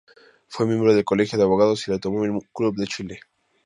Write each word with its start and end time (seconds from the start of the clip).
Fue 0.47 0.65
miembro 0.65 0.95
del 0.95 1.05
Colegio 1.05 1.37
de 1.37 1.43
Abogados 1.43 1.81
y 1.83 1.91
del 1.91 1.97
Automóvil 1.97 2.39
Club 2.51 2.75
de 2.75 2.87
Chile. 2.87 3.19